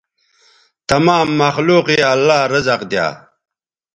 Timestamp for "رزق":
2.53-2.79